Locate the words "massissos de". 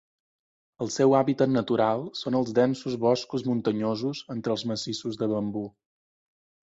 4.73-5.29